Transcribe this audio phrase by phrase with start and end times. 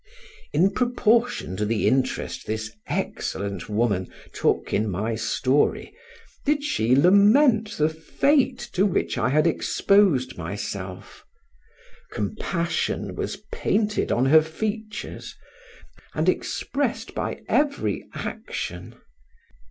[0.51, 5.93] In proportion to the interest this excellent woman took in my story,
[6.43, 11.23] did she lament the fate to which I had exposed myself;
[12.11, 15.35] compassion was painted on her features,
[16.15, 18.95] and expressed by every action.